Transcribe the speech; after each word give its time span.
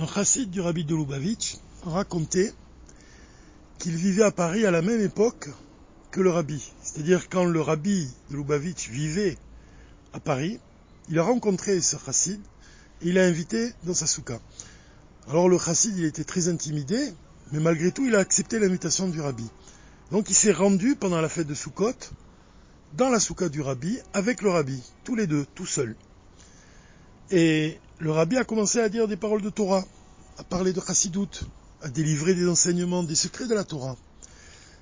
un 0.00 0.06
chassid 0.06 0.50
du 0.50 0.62
rabbi 0.62 0.84
de 0.86 0.94
Lubavitch 0.94 1.58
racontait 1.84 2.54
qu'il 3.78 3.96
vivait 3.96 4.22
à 4.22 4.30
Paris 4.30 4.64
à 4.64 4.70
la 4.70 4.80
même 4.80 5.00
époque 5.02 5.50
que 6.10 6.22
le 6.22 6.30
rabbi. 6.30 6.72
C'est-à-dire 6.82 7.28
quand 7.28 7.44
le 7.44 7.60
rabbi 7.60 8.08
de 8.30 8.36
Lubavitch 8.36 8.88
vivait 8.88 9.36
à 10.14 10.20
Paris, 10.20 10.58
il 11.10 11.18
a 11.18 11.22
rencontré 11.22 11.82
ce 11.82 11.96
chassid 12.02 12.40
et 13.02 13.08
il 13.08 13.14
l'a 13.14 13.26
invité 13.26 13.72
dans 13.84 13.92
sa 13.92 14.06
souka. 14.06 14.40
Alors 15.28 15.50
le 15.50 15.58
chassid, 15.58 15.98
était 15.98 16.24
très 16.24 16.48
intimidé, 16.48 17.12
mais 17.52 17.60
malgré 17.60 17.92
tout, 17.92 18.06
il 18.06 18.16
a 18.16 18.20
accepté 18.20 18.58
l'invitation 18.58 19.06
du 19.06 19.20
rabbi. 19.20 19.48
Donc 20.12 20.30
il 20.30 20.34
s'est 20.34 20.52
rendu 20.52 20.96
pendant 20.96 21.20
la 21.20 21.28
fête 21.28 21.46
de 21.46 21.54
Sukkot 21.54 21.92
dans 22.94 23.10
la 23.10 23.20
souka 23.20 23.50
du 23.50 23.60
rabbi 23.60 23.98
avec 24.14 24.40
le 24.40 24.48
rabbi, 24.48 24.82
tous 25.04 25.14
les 25.14 25.26
deux, 25.26 25.44
tout 25.54 25.66
seuls. 25.66 25.94
Et 27.30 27.78
le 28.00 28.12
rabbi 28.12 28.38
a 28.38 28.44
commencé 28.44 28.80
à 28.80 28.88
dire 28.88 29.06
des 29.06 29.18
paroles 29.18 29.42
de 29.42 29.50
Torah, 29.50 29.84
à 30.38 30.44
parler 30.44 30.72
de 30.72 30.80
chassidoute, 30.80 31.44
à 31.82 31.88
délivrer 31.88 32.34
des 32.34 32.48
enseignements, 32.48 33.02
des 33.02 33.14
secrets 33.14 33.46
de 33.46 33.54
la 33.54 33.62
Torah. 33.62 33.96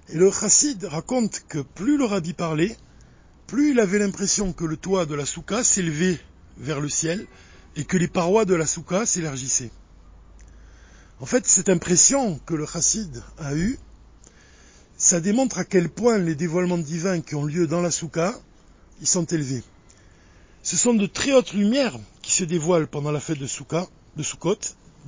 Et 0.09 0.16
le 0.16 0.30
chassid 0.30 0.84
raconte 0.84 1.43
que 1.48 1.59
plus 1.59 1.98
le 1.98 2.05
rabbi 2.05 2.33
parlait, 2.33 2.77
plus 3.48 3.73
il 3.73 3.80
avait 3.80 3.98
l'impression 3.98 4.52
que 4.52 4.65
le 4.65 4.77
toit 4.77 5.05
de 5.05 5.16
la 5.16 5.27
souka 5.27 5.65
s'élevait 5.65 6.20
vers 6.59 6.80
le 6.80 6.88
ciel 6.88 7.27
et 7.74 7.84
que 7.84 7.96
les 7.96 8.07
parois 8.07 8.45
de 8.45 8.55
la 8.55 8.66
souka 8.66 9.05
s'élargissaient. 9.05 9.73
En 11.21 11.27
fait, 11.27 11.45
cette 11.45 11.69
impression 11.69 12.38
que 12.46 12.55
le 12.55 12.66
chassid 12.66 13.21
a 13.38 13.57
eue, 13.57 13.80
ça 14.96 15.19
démontre 15.19 15.59
à 15.59 15.65
quel 15.65 15.88
point 15.88 16.19
les 16.19 16.37
dévoilements 16.37 16.79
divins 16.79 17.21
qui 17.21 17.35
ont 17.35 17.45
lieu 17.45 17.66
dans 17.66 17.80
la 17.80 17.91
souka, 17.91 18.38
ils 19.01 19.09
sont 19.09 19.24
élevés. 19.24 19.65
Ce 20.62 20.77
sont 20.77 20.95
de 20.95 21.07
très 21.07 21.32
hautes 21.32 21.52
lumières 21.52 21.98
se 22.38 22.45
dévoilent 22.45 22.87
pendant 22.87 23.10
la 23.10 23.19
fête 23.19 23.41
de 23.41 23.48
Souka, 23.48 23.88
de 24.16 24.23
Sukkot, 24.23 24.60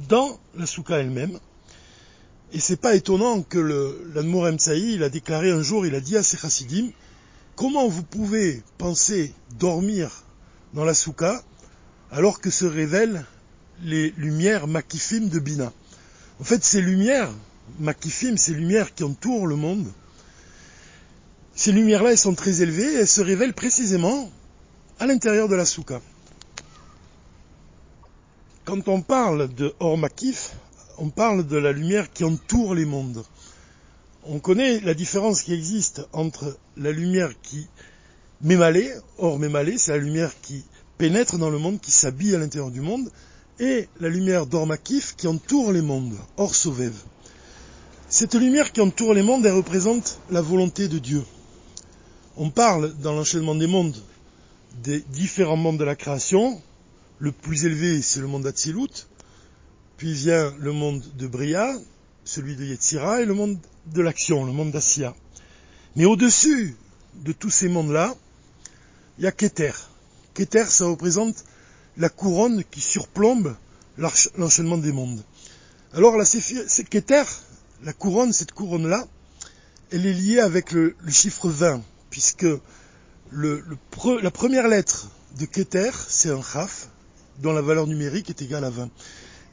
dans 0.09 0.41
la 0.57 0.67
Souka 0.67 0.99
elle-même. 0.99 1.39
Et 2.53 2.59
c'est 2.59 2.81
pas 2.81 2.97
étonnant 2.97 3.43
que 3.43 3.61
l'Anmour 4.13 4.49
Emsaï, 4.49 4.95
il 4.95 5.05
a 5.05 5.09
déclaré 5.09 5.53
un 5.53 5.63
jour, 5.63 5.87
il 5.87 5.95
a 5.95 6.01
dit 6.01 6.17
à 6.17 6.25
ses 6.25 6.37
chassidim, 6.37 6.91
comment 7.55 7.87
vous 7.87 8.03
pouvez 8.03 8.65
penser 8.79 9.33
dormir 9.61 10.25
dans 10.75 10.85
la 10.85 10.93
Souka 10.93 11.45
alors 12.11 12.41
que 12.41 12.51
se 12.51 12.65
révèlent 12.65 13.25
les 13.85 14.11
lumières 14.17 14.67
makifim 14.67 15.29
de 15.29 15.39
Bina? 15.39 15.73
En 16.41 16.45
fait, 16.45 16.65
ces 16.65 16.81
lumières, 16.81 17.31
makifim, 17.79 18.37
ces 18.39 18.55
lumières 18.55 18.93
qui 18.93 19.05
entourent 19.05 19.47
le 19.47 19.55
monde, 19.55 19.87
ces 21.55 21.71
lumières-là, 21.71 22.11
elles 22.11 22.19
sont 22.19 22.35
très 22.35 22.61
élevées, 22.61 22.93
elles 22.93 23.07
se 23.07 23.21
révèlent 23.21 23.55
précisément 23.55 24.33
à 24.99 25.07
l'intérieur 25.07 25.49
de 25.49 25.55
la 25.55 25.65
souka. 25.65 26.01
Quand 28.71 28.87
on 28.87 29.03
parle 29.03 29.53
de 29.53 29.75
Or 29.81 29.99
Makif, 29.99 30.53
on 30.97 31.09
parle 31.09 31.45
de 31.45 31.57
la 31.57 31.73
lumière 31.73 32.09
qui 32.13 32.23
entoure 32.23 32.77
les 32.77 32.85
mondes. 32.85 33.25
On 34.23 34.39
connaît 34.39 34.79
la 34.79 34.95
différence 34.95 35.43
qui 35.43 35.53
existe 35.53 36.07
entre 36.13 36.57
la 36.77 36.93
lumière 36.93 37.33
qui 37.43 37.67
mémalée, 38.43 38.93
Or 39.19 39.41
mémalée, 39.41 39.77
c'est 39.77 39.91
la 39.91 39.99
lumière 39.99 40.31
qui 40.41 40.63
pénètre 40.99 41.37
dans 41.37 41.51
le 41.51 41.59
monde, 41.59 41.81
qui 41.81 41.91
s'habille 41.91 42.33
à 42.37 42.39
l'intérieur 42.39 42.71
du 42.71 42.81
monde, 42.81 43.11
et 43.59 43.89
la 43.99 44.09
lumière 44.09 44.47
d'Or 44.47 44.69
Makif 44.69 45.17
qui 45.17 45.27
entoure 45.27 45.73
les 45.73 45.83
mondes, 45.83 46.15
Or 46.37 46.55
Sovev. 46.55 46.95
Cette 48.09 48.37
lumière 48.37 48.71
qui 48.71 48.81
entoure 48.81 49.15
les 49.15 49.25
mondes, 49.25 49.45
elle 49.45 49.55
représente 49.55 50.21
la 50.31 50.43
volonté 50.43 50.87
de 50.87 51.01
Dieu. 51.01 51.25
On 52.37 52.51
parle 52.51 52.95
dans 53.03 53.15
l'enchaînement 53.15 53.57
des 53.57 53.67
mondes 53.67 54.01
des 54.85 55.01
différents 55.01 55.57
mondes 55.57 55.79
de 55.79 55.85
la 55.85 55.97
création. 55.97 56.63
Le 57.21 57.33
plus 57.33 57.67
élevé, 57.67 58.01
c'est 58.01 58.21
le 58.21 58.27
monde 58.27 58.45
d'Atsilut. 58.45 59.07
Puis 59.99 60.15
vient 60.15 60.55
le 60.59 60.73
monde 60.73 61.05
de 61.19 61.27
Bria, 61.27 61.71
celui 62.25 62.57
de 62.57 62.65
Yetzira, 62.65 63.21
et 63.21 63.27
le 63.27 63.35
monde 63.35 63.59
de 63.93 64.01
l'action, 64.01 64.47
le 64.47 64.53
monde 64.53 64.71
d'Assia. 64.71 65.15
Mais 65.97 66.07
au-dessus 66.07 66.75
de 67.17 67.33
tous 67.33 67.51
ces 67.51 67.69
mondes-là, 67.69 68.15
il 69.19 69.25
y 69.25 69.27
a 69.27 69.33
Keter. 69.33 69.73
Keter, 70.33 70.65
ça 70.65 70.87
représente 70.87 71.45
la 71.99 72.09
couronne 72.09 72.65
qui 72.71 72.81
surplombe 72.81 73.55
l'enchaînement 73.99 74.79
des 74.79 74.93
mondes. 74.93 75.23
Alors 75.93 76.17
la 76.17 76.25
Keter, 76.25 77.25
la 77.83 77.93
couronne, 77.93 78.33
cette 78.33 78.53
couronne-là, 78.53 79.07
elle 79.91 80.07
est 80.07 80.15
liée 80.15 80.41
avec 80.41 80.73
le, 80.73 80.97
chiffre 81.09 81.51
20, 81.51 81.83
puisque 82.09 82.47
la 83.33 84.31
première 84.31 84.69
lettre 84.69 85.11
de 85.39 85.45
Keter, 85.45 85.91
c'est 86.09 86.31
un 86.31 86.43
Chaf, 86.43 86.89
dont 87.39 87.53
la 87.53 87.63
valeur 87.63 87.87
numérique 87.87 88.31
est 88.31 88.43
égale 88.43 88.65
à 88.65 88.71
20. 88.71 88.91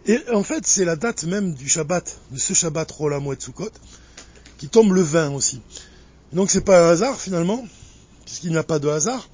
Et 0.07 0.19
en 0.33 0.43
fait, 0.43 0.65
c'est 0.65 0.85
la 0.85 0.95
date 0.95 1.25
même 1.25 1.53
du 1.53 1.67
Shabbat, 1.67 2.19
de 2.31 2.37
ce 2.37 2.53
Shabbat 2.53 2.89
Rola 2.91 3.19
Sukkot, 3.37 3.71
qui 4.57 4.69
tombe 4.69 4.93
le 4.93 5.01
20 5.01 5.31
aussi. 5.31 5.61
Donc 6.33 6.49
c'est 6.49 6.61
pas 6.61 6.87
un 6.87 6.89
hasard 6.91 7.19
finalement, 7.19 7.65
puisqu'il 8.25 8.51
n'y 8.51 8.57
a 8.57 8.63
pas 8.63 8.79
de 8.79 8.87
hasard, 8.87 9.29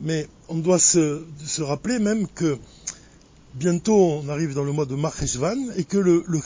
mais 0.00 0.28
on 0.48 0.58
doit 0.58 0.78
se, 0.78 1.22
rappeler 1.60 1.98
même 1.98 2.26
que 2.26 2.58
bientôt 3.54 4.22
on 4.22 4.28
arrive 4.28 4.54
dans 4.54 4.64
le 4.64 4.72
mois 4.72 4.86
de 4.86 4.94
Marcheshvan 4.94 5.56
et 5.76 5.84
que 5.84 5.98
le, 5.98 6.24
le 6.26 6.40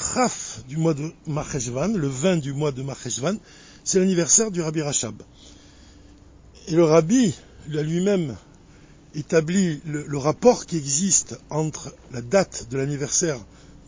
du 0.69 0.77
mois 0.77 0.95
de 0.95 1.13
Marcheshvan, 1.27 1.89
le 1.97 2.09
20 2.09 2.37
du 2.37 2.53
mois 2.53 2.73
de 2.73 2.83
Marcheshvan, 2.83 3.37
c'est 3.85 3.99
l'anniversaire 3.99 4.51
du 4.51 4.61
Rabbi 4.61 4.83
Rachab. 4.83 5.23
Et 6.69 6.75
le 6.75 6.83
rabbi, 6.83 7.33
lui-même, 7.69 8.37
établit 9.17 9.81
le, 9.87 10.19
rapport 10.19 10.67
qui 10.67 10.77
existe 10.77 11.39
entre 11.51 11.95
la 12.13 12.21
date 12.21 12.69
de 12.71 12.77
l'anniversaire 12.77 13.39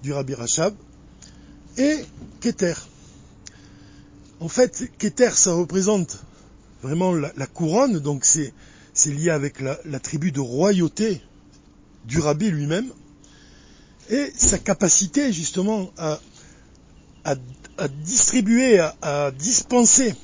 du 0.02 0.12
rabbi 0.12 0.34
Rachab 0.34 0.74
et 1.76 1.98
Keter. 2.40 2.74
En 4.40 4.48
fait, 4.48 4.90
Keter, 4.98 5.30
ça 5.34 5.52
représente 5.52 6.24
vraiment 6.82 7.12
la, 7.12 7.46
couronne, 7.46 7.98
donc 7.98 8.24
c'est, 8.24 8.52
lié 9.06 9.30
avec 9.30 9.60
la, 9.60 10.00
tribu 10.00 10.32
de 10.32 10.40
royauté 10.40 11.20
du 12.06 12.20
rabbi 12.20 12.50
lui-même, 12.50 12.88
et 14.08 14.32
sa 14.34 14.58
capacité 14.58 15.32
justement 15.32 15.92
à, 15.98 16.18
distribuer, 18.02 18.80
à, 19.02 19.30
dispenser, 19.32 20.14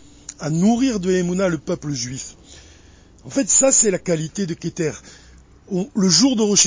à 0.41 0.48
nourrir 0.48 0.98
de 0.98 1.10
Emouna 1.10 1.48
le 1.48 1.59
peuple 1.59 1.92
juif. 1.92 2.36
En 3.25 3.31
fait, 3.31 3.49
ça, 3.49 3.73
c'est 3.73 3.91
la 3.91 3.99
qualité 3.99 4.47
de 4.47 4.55
Keter. 4.55 4.93
Le 5.71 6.09
jour 6.09 6.37
de 6.37 6.43
Rosh 6.43 6.67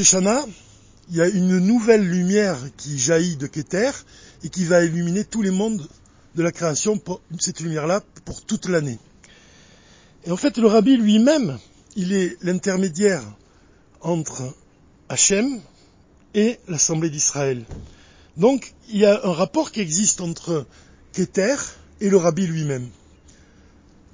il 1.10 1.16
y 1.16 1.22
a 1.22 1.28
une 1.28 1.60
nouvelle 1.60 2.06
lumière 2.06 2.58
qui 2.76 2.98
jaillit 2.98 3.38
de 3.38 3.48
Keter 3.48 3.92
et 4.44 4.50
qui 4.50 4.66
va 4.66 4.84
illuminer 4.84 5.24
tous 5.24 5.42
les 5.42 5.52
mondes 5.52 5.88
de 6.36 6.44
la 6.44 6.52
création, 6.52 7.02
cette 7.40 7.62
lumière-là, 7.62 8.02
pour 8.26 8.44
toute 8.44 8.68
l'année. 8.68 9.00
Et 10.26 10.32
en 10.32 10.38
fait, 10.38 10.58
le 10.58 10.68
rabbi 10.68 10.98
lui-même, 10.98 11.58
il 11.96 12.12
est 12.12 12.38
l'intermédiaire 12.44 13.24
entre 14.02 14.54
Hachem 15.10 15.62
et 16.34 16.60
l'Assemblée 16.68 17.10
d'Israël. 17.10 17.64
Donc, 18.36 18.74
il 18.90 18.98
y 18.98 19.06
a 19.06 19.26
un 19.26 19.32
rapport 19.32 19.72
qui 19.72 19.80
existe 19.80 20.22
entre 20.22 20.66
Keter 21.14 21.56
et 22.02 22.10
le 22.10 22.18
rabbi 22.18 22.46
lui-même. 22.46 22.90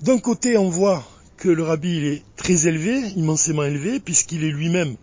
D'un 0.02 0.20
côté, 0.20 0.58
on 0.58 0.70
voit 0.70 1.04
que 1.38 1.50
le 1.50 1.64
rabbi 1.64 1.98
est 2.06 2.24
très 2.44 2.68
élevé, 2.68 3.00
immensément 3.16 3.64
élevé, 3.64 4.02
puisqu'il 4.02 4.44
est 4.44 4.52
lui-même 4.52 4.98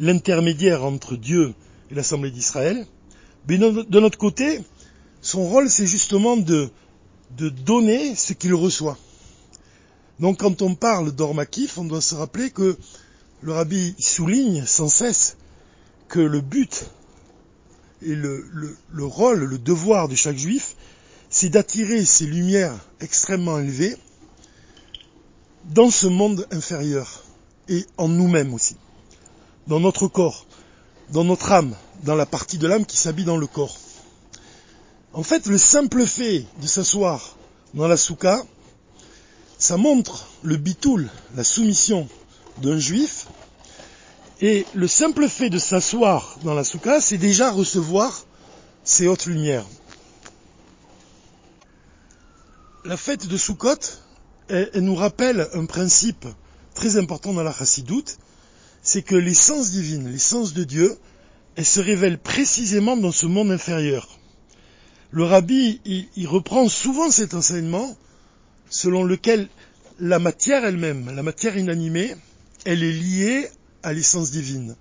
l'intermédiaire 0.00 0.84
entre 0.84 1.16
Dieu 1.16 1.52
et 1.90 1.94
l'Assemblée 1.94 2.30
d'Israël. 2.30 2.86
Mais 3.46 3.58
de 3.58 4.00
notre 4.00 4.16
côté, 4.16 4.60
son 5.20 5.44
rôle, 5.44 5.68
c'est 5.68 5.86
justement 5.86 6.38
de, 6.38 6.70
donner 7.36 8.14
ce 8.14 8.32
qu'il 8.32 8.54
reçoit. 8.54 8.96
Donc 10.18 10.38
quand 10.40 10.62
on 10.62 10.74
parle 10.74 11.12
d'Ormakif, 11.12 11.76
on 11.76 11.84
doit 11.84 12.00
se 12.00 12.14
rappeler 12.14 12.50
que 12.50 12.76
le 13.42 13.52
rabbi 13.52 13.94
souligne 13.98 14.64
sans 14.64 14.88
cesse 14.88 15.36
que 16.08 16.20
le 16.20 16.40
but 16.40 16.86
et 18.00 18.14
le 18.14 19.04
rôle, 19.04 19.44
le 19.44 19.58
devoir 19.58 20.08
de 20.08 20.14
chaque 20.14 20.38
juif, 20.38 20.74
c'est 21.28 21.50
d'attirer 21.50 22.04
ces 22.04 22.26
lumières 22.26 22.78
extrêmement 23.00 23.58
élevées 23.58 23.96
dans 25.64 25.90
ce 25.90 26.06
monde 26.06 26.46
inférieur 26.50 27.24
et 27.68 27.86
en 27.96 28.08
nous-mêmes 28.08 28.54
aussi, 28.54 28.76
dans 29.66 29.80
notre 29.80 30.08
corps, 30.08 30.46
dans 31.10 31.24
notre 31.24 31.52
âme, 31.52 31.74
dans 32.02 32.14
la 32.14 32.26
partie 32.26 32.58
de 32.58 32.66
l'âme 32.66 32.86
qui 32.86 32.96
s'habille 32.96 33.24
dans 33.24 33.36
le 33.36 33.46
corps. 33.46 33.76
En 35.12 35.22
fait, 35.22 35.46
le 35.46 35.58
simple 35.58 36.06
fait 36.06 36.46
de 36.60 36.66
s'asseoir 36.66 37.36
dans 37.74 37.86
la 37.86 37.96
souka, 37.96 38.42
ça 39.58 39.76
montre 39.76 40.26
le 40.42 40.56
bitoul, 40.56 41.08
la 41.36 41.44
soumission 41.44 42.08
d'un 42.58 42.78
juif, 42.78 43.28
et 44.40 44.66
le 44.74 44.88
simple 44.88 45.28
fait 45.28 45.50
de 45.50 45.58
s'asseoir 45.58 46.38
dans 46.42 46.54
la 46.54 46.64
souka, 46.64 47.00
c'est 47.00 47.18
déjà 47.18 47.50
recevoir 47.50 48.24
ces 48.82 49.06
hautes 49.06 49.26
lumières. 49.26 49.64
La 52.84 52.96
fête 52.96 53.28
de 53.28 53.36
Sukkot, 53.36 53.78
elle, 54.52 54.70
nous 54.82 54.94
rappelle 54.94 55.48
un 55.54 55.64
principe 55.64 56.26
très 56.74 56.98
important 56.98 57.32
dans 57.32 57.42
la 57.42 57.52
chassidoute, 57.52 58.18
c'est 58.82 59.02
que 59.02 59.14
l'essence 59.14 59.70
divine, 59.70 60.10
l'essence 60.10 60.52
de 60.52 60.64
Dieu, 60.64 60.96
elle 61.56 61.64
se 61.64 61.80
révèle 61.80 62.18
précisément 62.18 62.96
dans 62.96 63.12
ce 63.12 63.26
monde 63.26 63.50
inférieur. 63.50 64.18
Le 65.10 65.24
rabbi, 65.24 65.80
il, 65.84 66.26
reprend 66.26 66.68
souvent 66.68 67.10
cet 67.10 67.34
enseignement 67.34 67.96
selon 68.68 69.04
lequel 69.04 69.48
la 69.98 70.18
matière 70.18 70.64
elle-même, 70.64 71.14
la 71.14 71.22
matière 71.22 71.56
inanimée, 71.56 72.14
elle 72.64 72.82
est 72.82 72.92
liée 72.92 73.48
à 73.82 73.92
l'essence 73.92 74.30
divine. 74.30 74.76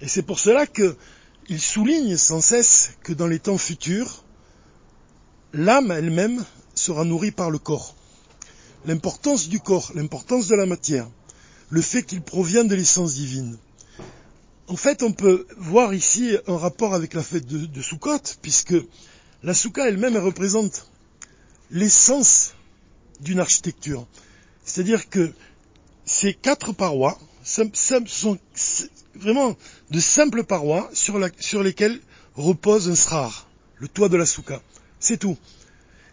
Et 0.00 0.08
c'est 0.08 0.22
pour 0.22 0.38
cela 0.38 0.66
qu'il 0.66 1.60
souligne 1.60 2.16
sans 2.16 2.40
cesse 2.40 2.92
que 3.02 3.12
dans 3.12 3.26
les 3.26 3.38
temps 3.38 3.58
futurs, 3.58 4.24
l'âme 5.52 5.90
elle-même 5.90 6.44
sera 6.74 7.04
nourrie 7.04 7.32
par 7.32 7.50
le 7.50 7.58
corps. 7.58 7.94
L'importance 8.86 9.48
du 9.48 9.60
corps, 9.60 9.92
l'importance 9.94 10.48
de 10.48 10.56
la 10.56 10.66
matière, 10.66 11.08
le 11.68 11.82
fait 11.82 12.02
qu'il 12.02 12.22
provient 12.22 12.64
de 12.64 12.74
l'essence 12.74 13.14
divine. 13.14 13.58
En 14.68 14.76
fait, 14.76 15.02
on 15.02 15.12
peut 15.12 15.46
voir 15.56 15.94
ici 15.94 16.36
un 16.46 16.56
rapport 16.56 16.94
avec 16.94 17.14
la 17.14 17.22
fête 17.22 17.46
de, 17.46 17.66
de 17.66 17.80
puisque 18.40 18.74
la 19.42 19.54
Soukha 19.54 19.88
elle-même 19.88 20.16
elle 20.16 20.22
représente 20.22 20.90
l'essence 21.70 22.54
d'une 23.20 23.40
architecture. 23.40 24.06
C'est-à-dire 24.64 25.08
que 25.08 25.32
ces 26.04 26.34
quatre 26.34 26.72
parois 26.72 27.18
sont 27.42 27.70
vraiment 29.14 29.56
de 29.90 30.00
simples 30.00 30.44
parois 30.44 30.90
sur, 30.92 31.18
lesquelles 31.18 32.00
repose 32.36 32.88
un 32.88 32.94
srar, 32.94 33.48
le 33.78 33.88
toit 33.88 34.08
de 34.08 34.16
la 34.16 34.26
souka. 34.26 34.62
C'est 34.98 35.18
tout. 35.18 35.36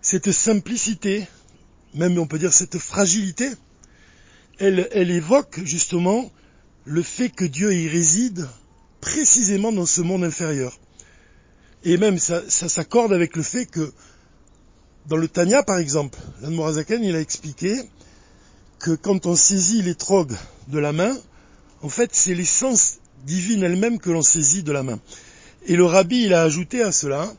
Cette 0.02 0.32
simplicité, 0.32 1.28
même 1.94 2.18
on 2.18 2.28
peut 2.28 2.40
dire 2.40 2.54
cette 2.54 2.78
fragilité, 2.78 3.50
elle, 4.60 5.12
évoque 5.12 5.60
justement 5.64 6.32
le 6.86 7.04
fait 7.04 7.30
que 7.30 7.46
Dieu 7.46 7.74
y 7.74 7.88
réside 7.88 8.48
précisément 9.02 9.72
dans 9.72 9.86
ce 9.86 10.02
monde 10.02 10.24
inférieur. 10.24 10.80
Et 11.84 11.98
même 11.98 12.18
ça, 12.18 12.42
ça 12.50 12.70
s'accorde 12.70 13.14
avec 13.14 13.36
le 13.36 13.44
fait 13.44 13.66
que 13.66 13.92
dans 15.08 15.18
le 15.18 15.28
Tanya 15.28 15.64
par 15.64 15.78
exemple, 15.78 16.18
l'Anmorazaken 16.42 17.04
il 17.04 17.16
a 17.16 17.22
expliqué 17.22 17.78
que 18.80 18.92
quand 18.92 19.26
on 19.26 19.36
saisit 19.36 19.82
les 19.82 19.96
trogues 19.96 20.36
de 20.68 20.80
la 20.80 20.92
main, 20.92 21.16
en 21.82 21.90
fait, 21.90 22.10
c'est 22.14 22.34
l'essence 22.34 23.00
divine 23.26 23.64
elle-même 23.64 24.00
que 24.00 24.10
l'on 24.10 24.22
saisit 24.22 24.64
de 24.64 24.72
la 24.72 24.84
main. 24.84 25.00
Et 25.66 25.76
le 25.76 25.86
rabbi, 25.86 26.24
il 26.24 26.34
a 26.34 26.44
ajouté 26.44 26.82
à 26.82 26.92
cela 26.92 27.32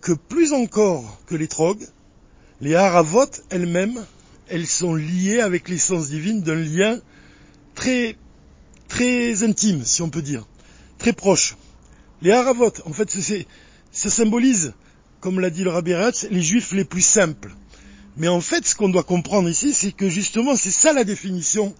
que 0.00 0.12
plus 0.12 0.52
encore 0.52 1.20
que 1.26 1.34
les 1.34 1.48
trogues, 1.48 1.86
les 2.60 2.74
haravot 2.74 3.30
elles-mêmes, 3.50 4.04
elles 4.48 4.66
sont 4.66 4.94
liées 4.94 5.40
avec 5.40 5.68
l'essence 5.68 6.08
divine 6.08 6.42
d'un 6.42 6.56
lien 6.56 7.00
très, 7.74 8.16
très 8.88 9.42
intime, 9.42 9.84
si 9.84 10.02
on 10.02 10.10
peut 10.10 10.22
dire, 10.22 10.46
très 10.98 11.12
proche. 11.12 11.56
Les 12.22 12.32
haravot, 12.32 12.72
en 12.84 12.92
fait, 12.92 13.10
ça 13.92 14.10
symbolise, 14.10 14.74
comme 15.20 15.40
l'a 15.40 15.50
dit 15.50 15.64
le 15.64 15.70
rabbi 15.70 15.94
Ratz, 15.94 16.26
les 16.30 16.42
juifs 16.42 16.72
les 16.72 16.84
plus 16.84 17.02
simples. 17.02 17.54
Mais 18.16 18.28
en 18.28 18.40
fait, 18.40 18.66
ce 18.66 18.74
qu'on 18.74 18.88
doit 18.88 19.04
comprendre 19.04 19.48
ici, 19.48 19.72
c'est 19.72 19.92
que 19.92 20.08
justement, 20.08 20.56
c'est 20.56 20.70
ça 20.70 20.92
la 20.92 21.04
définition 21.04 21.74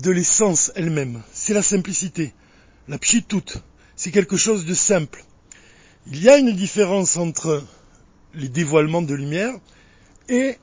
de 0.00 0.10
l'essence 0.10 0.72
elle-même. 0.74 1.22
C'est 1.32 1.54
la 1.54 1.62
simplicité, 1.62 2.32
la 2.88 2.98
pchitoute. 2.98 3.58
C'est 3.96 4.10
quelque 4.10 4.36
chose 4.36 4.64
de 4.64 4.74
simple. 4.74 5.24
Il 6.06 6.22
y 6.22 6.28
a 6.28 6.38
une 6.38 6.52
différence 6.52 7.16
entre 7.16 7.64
les 8.34 8.48
dévoilements 8.48 9.02
de 9.02 9.14
lumière 9.14 9.54
et 10.28 10.58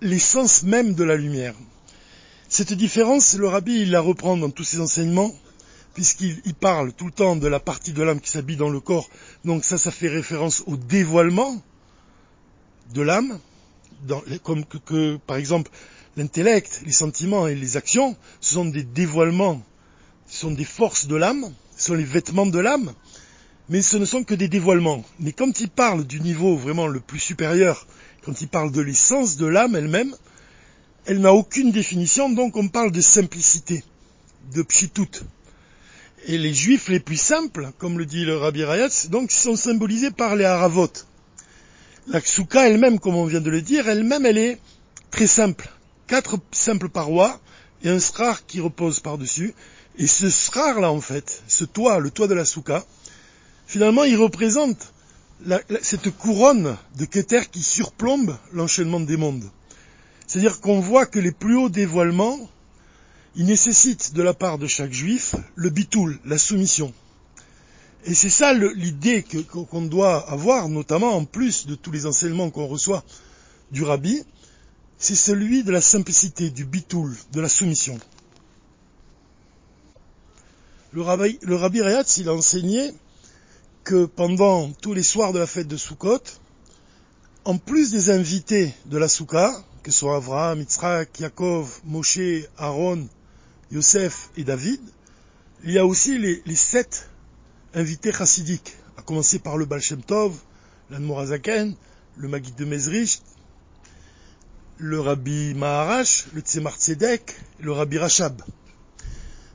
l'essence 0.00 0.62
même 0.62 0.94
de 0.94 1.04
la 1.04 1.16
lumière. 1.16 1.54
Cette 2.48 2.72
différence, 2.72 3.34
le 3.34 3.48
rabbi, 3.48 3.80
il 3.80 3.90
la 3.90 4.00
reprend 4.00 4.36
dans 4.36 4.50
tous 4.50 4.64
ses 4.64 4.80
enseignements, 4.80 5.34
puisqu'il 5.94 6.54
parle 6.54 6.92
tout 6.92 7.06
le 7.06 7.12
temps 7.12 7.36
de 7.36 7.46
la 7.46 7.60
partie 7.60 7.92
de 7.92 8.02
l'âme 8.02 8.20
qui 8.20 8.30
s'habille 8.30 8.56
dans 8.56 8.70
le 8.70 8.80
corps. 8.80 9.08
Donc 9.44 9.64
ça, 9.64 9.78
ça 9.78 9.90
fait 9.90 10.08
référence 10.08 10.62
au 10.66 10.76
dévoilement 10.76 11.62
de 12.92 13.02
l'âme, 13.02 13.38
comme 14.42 14.64
que, 14.64 15.16
par 15.26 15.36
exemple 15.36 15.70
l'intellect, 16.16 16.82
les 16.86 16.92
sentiments 16.92 17.48
et 17.48 17.54
les 17.54 17.76
actions, 17.76 18.16
ce 18.40 18.54
sont 18.54 18.66
des 18.66 18.84
dévoilements, 18.84 19.62
ce 20.28 20.40
sont 20.40 20.52
des 20.52 20.64
forces 20.64 21.06
de 21.06 21.16
l'âme, 21.16 21.52
ce 21.76 21.86
sont 21.86 21.94
les 21.94 22.04
vêtements 22.04 22.46
de 22.46 22.58
l'âme, 22.58 22.92
mais 23.68 23.82
ce 23.82 23.96
ne 23.96 24.04
sont 24.04 24.22
que 24.22 24.34
des 24.34 24.48
dévoilements. 24.48 25.04
Mais 25.18 25.32
quand 25.32 25.60
il 25.60 25.70
parle 25.70 26.04
du 26.04 26.20
niveau 26.20 26.56
vraiment 26.56 26.86
le 26.86 27.00
plus 27.00 27.18
supérieur, 27.18 27.86
quand 28.24 28.40
il 28.40 28.48
parle 28.48 28.72
de 28.72 28.80
l'essence 28.80 29.36
de 29.36 29.46
l'âme 29.46 29.76
elle-même, 29.76 30.14
elle 31.06 31.20
n'a 31.20 31.34
aucune 31.34 31.70
définition, 31.70 32.30
donc 32.30 32.56
on 32.56 32.68
parle 32.68 32.90
de 32.90 33.00
simplicité, 33.00 33.84
de 34.54 34.62
pchitout. 34.62 35.08
Et 36.26 36.38
les 36.38 36.54
juifs 36.54 36.88
les 36.88 37.00
plus 37.00 37.18
simples, 37.18 37.70
comme 37.76 37.98
le 37.98 38.06
dit 38.06 38.24
le 38.24 38.38
Rabbi 38.38 38.64
Rayatz, 38.64 39.08
donc 39.10 39.30
sont 39.30 39.56
symbolisés 39.56 40.10
par 40.10 40.36
les 40.36 40.44
haravot. 40.44 40.90
La 42.06 42.20
Ksuka 42.20 42.66
elle-même, 42.66 42.98
comme 42.98 43.16
on 43.16 43.26
vient 43.26 43.42
de 43.42 43.50
le 43.50 43.60
dire, 43.60 43.88
elle-même, 43.88 44.24
elle 44.24 44.38
est 44.38 44.58
très 45.10 45.26
simple. 45.26 45.70
Quatre 46.06 46.38
simples 46.52 46.88
parois 46.88 47.40
et 47.82 47.90
un 47.90 48.00
srar 48.00 48.46
qui 48.46 48.60
repose 48.60 49.00
par-dessus. 49.00 49.54
Et 49.98 50.06
ce 50.06 50.30
srar 50.30 50.80
là, 50.80 50.90
en 50.90 51.00
fait, 51.00 51.42
ce 51.46 51.64
toit, 51.64 51.98
le 51.98 52.10
toit 52.10 52.26
de 52.26 52.34
la 52.34 52.46
Souka, 52.46 52.84
finalement, 53.66 54.04
il 54.04 54.16
représente 54.16 54.94
cette 55.82 56.10
couronne 56.10 56.76
de 56.96 57.04
Keter 57.04 57.42
qui 57.50 57.62
surplombe 57.62 58.36
l'enchaînement 58.52 59.00
des 59.00 59.16
mondes. 59.16 59.50
C'est-à-dire 60.26 60.60
qu'on 60.60 60.80
voit 60.80 61.06
que 61.06 61.18
les 61.18 61.32
plus 61.32 61.56
hauts 61.56 61.68
dévoilements, 61.68 62.38
ils 63.36 63.46
nécessitent 63.46 64.14
de 64.14 64.22
la 64.22 64.32
part 64.32 64.58
de 64.58 64.66
chaque 64.66 64.92
juif 64.92 65.34
le 65.54 65.70
bitoul, 65.70 66.18
la 66.24 66.38
soumission. 66.38 66.92
Et 68.06 68.14
c'est 68.14 68.30
ça 68.30 68.52
l'idée 68.52 69.24
qu'on 69.50 69.82
doit 69.82 70.30
avoir, 70.30 70.68
notamment 70.68 71.16
en 71.16 71.24
plus 71.24 71.66
de 71.66 71.74
tous 71.74 71.90
les 71.90 72.06
enseignements 72.06 72.50
qu'on 72.50 72.66
reçoit 72.66 73.02
du 73.72 73.82
rabbi, 73.82 74.22
c'est 74.98 75.14
celui 75.14 75.64
de 75.64 75.72
la 75.72 75.80
simplicité, 75.80 76.50
du 76.50 76.64
bitoul, 76.64 77.14
de 77.32 77.40
la 77.40 77.48
soumission. 77.48 77.98
Le 80.92 81.02
rabbi, 81.02 81.38
le 81.42 81.56
rabbi 81.56 81.80
il 82.18 82.28
a 82.28 82.34
enseigné 82.34 82.92
que 83.84 84.06
pendant 84.06 84.72
tous 84.72 84.94
les 84.94 85.02
soirs 85.02 85.34
de 85.34 85.38
la 85.38 85.46
fête 85.46 85.68
de 85.68 85.76
Sukkot, 85.76 86.22
en 87.44 87.58
plus 87.58 87.90
des 87.90 88.08
invités 88.08 88.72
de 88.86 88.96
la 88.96 89.08
Soukha, 89.08 89.52
que 89.82 89.90
sont 89.90 90.10
Avraham, 90.10 90.60
Yitzhak, 90.60 91.20
Yaakov, 91.20 91.80
Moshe, 91.84 92.48
Aaron, 92.56 93.06
Yosef 93.70 94.30
et 94.38 94.44
David, 94.44 94.80
il 95.62 95.72
y 95.72 95.78
a 95.78 95.84
aussi 95.84 96.18
les, 96.18 96.54
sept 96.54 97.10
invités 97.74 98.12
chassidiques, 98.12 98.74
à 98.96 99.02
commencer 99.02 99.38
par 99.38 99.58
le 99.58 99.66
Baal 99.66 99.82
Shem 99.82 100.02
Tov, 100.02 100.34
l'Anmorazaken, 100.90 101.74
le 102.16 102.28
Maguid 102.28 102.54
de 102.54 102.64
Mezrich, 102.64 103.20
le 104.78 105.00
Rabbi 105.00 105.52
Maharash, 105.54 106.26
le 106.32 106.40
Tzemar 106.40 106.76
Tzedek, 106.76 107.36
le 107.60 107.72
Rabbi 107.72 107.98
Rachab. 107.98 108.40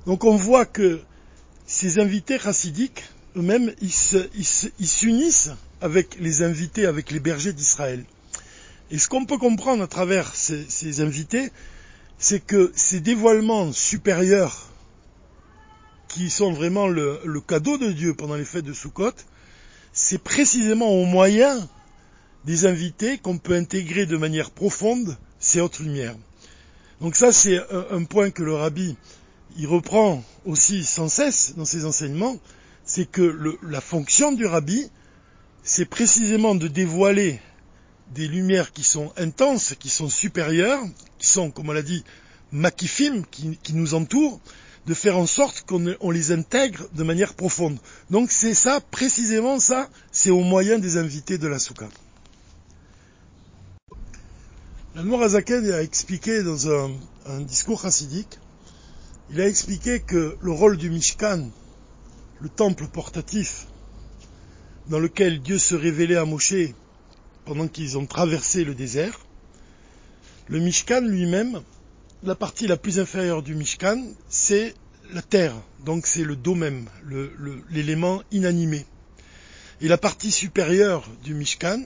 Donc 0.06 0.24
on 0.24 0.36
voit 0.36 0.66
que 0.66 1.02
ces 1.66 2.00
invités 2.00 2.38
chassidiques, 2.38 3.04
eux-mêmes, 3.36 3.74
ils 3.82 3.92
s'unissent 4.88 5.52
avec 5.82 6.18
les 6.20 6.42
invités, 6.42 6.86
avec 6.86 7.12
les 7.12 7.20
bergers 7.20 7.54
d'Israël. 7.54 8.04
Et 8.92 8.98
ce 8.98 9.08
qu'on 9.08 9.26
peut 9.26 9.38
comprendre 9.38 9.84
à 9.84 9.88
travers 9.88 10.36
ces, 10.36 11.02
invités, 11.02 11.52
c'est 12.18 12.40
que 12.40 12.72
ces 12.76 13.00
dévoilements 13.00 13.72
supérieurs 13.72 14.68
qui 16.08 16.30
sont 16.30 16.52
vraiment 16.52 16.88
le, 16.88 17.20
cadeau 17.48 17.78
de 17.78 17.92
Dieu 17.92 18.16
pendant 18.16 18.36
les 18.36 18.46
fêtes 18.46 18.66
de 18.66 18.74
Sukkot, 18.74 19.14
c'est 19.94 20.18
précisément 20.18 20.90
au 20.90 21.06
moyen 21.06 21.70
des 22.46 22.66
invités 22.66 23.20
qu'on 23.20 23.38
peut 23.38 23.56
intégrer 23.56 24.06
de 24.06 24.18
manière 24.18 24.50
profonde 24.50 25.18
ces 25.40 25.62
hautes 25.62 25.80
lumières. 25.80 26.16
Donc 27.00 27.16
ça, 27.16 27.32
c'est 27.32 27.60
un, 27.92 28.04
point 28.04 28.32
que 28.32 28.44
le 28.44 28.56
rabbi 28.56 28.98
il 29.58 29.68
reprend 29.68 30.24
aussi 30.46 30.84
sans 30.84 31.10
cesse 31.10 31.54
dans 31.58 31.66
ses 31.66 31.86
enseignements, 31.86 32.38
c'est 32.90 33.06
que 33.06 33.56
la 33.62 33.82
fonction 33.82 34.32
du 34.32 34.48
rabbi, 34.48 34.90
c'est 35.62 35.86
précisément 35.86 36.56
de 36.56 36.68
dévoiler 36.68 37.40
des 38.16 38.28
lumières 38.28 38.72
qui 38.72 38.82
sont 38.82 39.14
intenses, 39.16 39.76
qui 39.78 39.90
sont 39.90 40.10
supérieures, 40.10 40.82
qui 41.20 41.28
sont, 41.28 41.52
comme 41.52 41.70
on 41.70 41.72
l'a 41.72 41.84
dit, 41.84 42.04
makifim, 42.52 43.22
qui, 43.30 43.60
qui 43.62 43.76
nous 43.76 43.94
entourent, 43.94 44.42
de 44.88 44.96
faire 44.96 45.20
en 45.20 45.28
sorte 45.28 45.68
qu'on 45.68 46.10
les 46.10 46.32
intègre 46.32 46.90
de 46.96 47.04
manière 47.04 47.36
profonde. 47.36 47.78
Donc 48.10 48.32
c'est 48.32 48.56
ça, 48.56 48.82
précisément 48.82 49.60
ça, 49.60 49.88
c'est 50.12 50.32
au 50.32 50.42
moyen 50.42 50.80
des 50.80 50.98
invités 50.98 51.38
de 51.38 51.48
la 51.48 51.60
soukha. 51.60 51.90
La 54.96 55.04
Azaken 55.24 55.72
a 55.74 55.84
expliqué 55.84 56.42
dans 56.42 56.72
un, 56.72 56.90
un, 57.28 57.42
discours 57.42 57.84
chassidique, 57.84 58.40
il 59.30 59.40
a 59.40 59.48
expliqué 59.48 60.00
que 60.00 60.38
le 60.42 60.52
rôle 60.52 60.78
du 60.78 60.90
Mishkan, 60.90 61.52
le 62.42 62.50
temple 62.50 62.88
portatif, 62.88 63.68
dans 64.88 65.00
lequel 65.00 65.42
Dieu 65.42 65.60
se 65.60 65.76
révélait 65.76 66.16
à 66.16 66.26
Moshe 66.26 66.74
pendant 67.46 67.68
qu'ils 67.68 67.98
ont 67.98 68.06
traversé 68.06 68.64
le 68.64 68.76
désert, 68.76 69.20
le 70.48 70.60
Mishkan 70.60 71.02
lui-même, 71.02 71.62
la 72.24 72.36
partie 72.36 72.68
la 72.68 72.78
plus 72.78 73.00
inférieure 73.00 73.44
du 73.44 73.56
Mishkan, 73.56 74.04
c'est 74.28 74.74
la 75.12 75.22
terre, 75.22 75.56
donc 75.86 76.06
c'est 76.06 76.24
le 76.24 76.36
domem, 76.36 76.88
l'élément 77.70 78.22
inanimé. 78.32 78.86
Et 79.82 79.88
la 79.88 79.98
partie 79.98 80.32
supérieure 80.32 81.08
du 81.24 81.34
Mishkan, 81.34 81.84